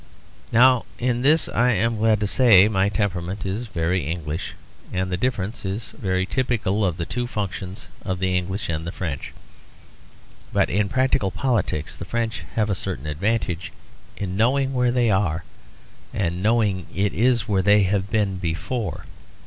Now 0.51 0.85
in 0.97 1.21
this, 1.21 1.47
I 1.47 1.73
am 1.73 1.97
glad 1.99 2.19
to 2.21 2.25
say, 2.25 2.67
my 2.67 2.89
temperament 2.89 3.45
is 3.45 3.67
very 3.67 4.07
English; 4.07 4.53
and 4.91 5.11
the 5.11 5.15
difference 5.15 5.63
is 5.63 5.91
very 5.91 6.25
typical 6.25 6.83
of 6.83 6.97
the 6.97 7.05
two 7.05 7.27
functions 7.27 7.87
of 8.03 8.17
the 8.17 8.35
English 8.35 8.67
and 8.67 8.87
the 8.87 8.91
French. 8.91 9.31
But 10.51 10.71
in 10.71 10.89
practical 10.89 11.29
politics 11.29 11.95
the 11.95 12.05
French 12.05 12.41
have 12.55 12.67
a 12.71 12.73
certain 12.73 13.05
advantage 13.05 13.71
in 14.17 14.35
knowing 14.35 14.73
where 14.73 14.91
they 14.91 15.11
are, 15.11 15.43
and 16.15 16.41
knowing 16.41 16.87
it 16.95 17.13
is 17.13 17.47
where 17.47 17.61
they 17.61 17.83
have 17.83 18.09
been 18.09 18.37
before. 18.37 19.05